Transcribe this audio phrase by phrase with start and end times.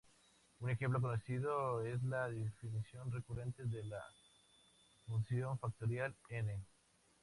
[0.61, 4.03] Un ejemplo conocido es la definición recurrente de la
[5.05, 6.65] función factorial "n"!